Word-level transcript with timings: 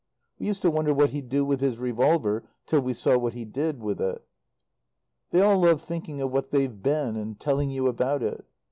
(We 0.39 0.47
used 0.47 0.63
to 0.63 0.71
wonder 0.71 0.95
what 0.95 1.11
he'd 1.11 1.29
do 1.29 1.45
with 1.45 1.61
his 1.61 1.77
revolver 1.77 2.43
till 2.65 2.79
we 2.81 2.95
saw 2.95 3.19
what 3.19 3.35
he 3.35 3.45
did 3.45 3.83
with 3.83 4.01
it.) 4.01 4.25
They 5.29 5.41
all 5.43 5.59
love 5.59 5.79
thinking 5.79 6.19
of 6.21 6.31
what 6.31 6.49
they've 6.49 6.81
been 6.81 7.15
and 7.15 7.39
telling 7.39 7.69
you 7.69 7.85
about 7.85 8.23
it. 8.23 8.43